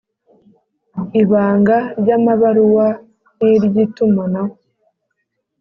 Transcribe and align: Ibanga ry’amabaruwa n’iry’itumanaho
Ibanga 1.21 1.75
ry’amabaruwa 1.99 2.87
n’iry’itumanaho 3.43 4.53